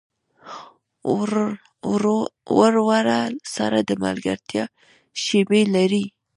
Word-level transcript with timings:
ورور 2.59 3.05
سره 3.55 3.79
د 3.89 3.91
ملګرتیا 4.03 4.63
شیبې 5.23 5.61
لرې. 5.75 6.03